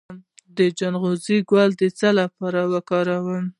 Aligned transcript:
د 0.57 0.59
چغندر 0.77 1.37
ګل 1.49 1.69
د 1.81 1.83
څه 1.99 2.09
لپاره 2.19 2.61
وکاروم؟ 2.73 3.43